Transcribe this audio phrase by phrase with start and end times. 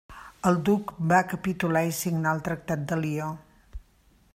[0.51, 3.33] El Duc va capitular i signar el Tractat de Lió.